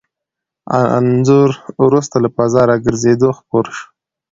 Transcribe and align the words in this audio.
انځور 0.97 1.49
وروسته 1.85 2.15
له 2.23 2.29
فضا 2.35 2.61
راګرځېدو 2.69 3.29
خپور 3.37 3.65
شو. 3.75 3.85